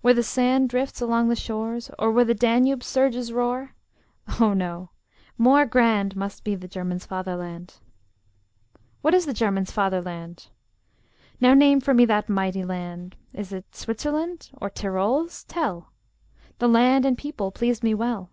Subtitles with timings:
[0.00, 1.78] Where the sand drifts along the shore?
[1.98, 3.74] Or where the Danube's surges roar?
[4.40, 4.88] Oh no!
[5.36, 7.74] more grand Must be the German's fatherland!
[9.02, 10.48] What is the German's fatherland?
[11.42, 13.16] Now name for me that mighty land!
[13.34, 14.50] Is it Switzerland?
[14.58, 15.92] or Tyrols, tell;
[16.58, 18.30] The land and people pleased me well!